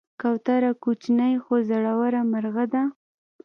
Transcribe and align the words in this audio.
کوتره 0.21 0.71
کوچنۍ 0.83 1.33
خو 1.43 1.53
زړوره 1.69 2.21
مرغه 2.31 2.65
ده. 2.73 2.83